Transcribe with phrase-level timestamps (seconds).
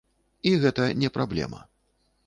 [0.51, 1.65] І гэта не праблема.